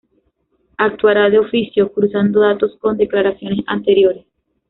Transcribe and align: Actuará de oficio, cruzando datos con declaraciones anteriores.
Actuará 0.79 1.29
de 1.29 1.37
oficio, 1.37 1.91
cruzando 1.93 2.39
datos 2.39 2.75
con 2.79 2.97
declaraciones 2.97 3.63
anteriores. 3.67 4.25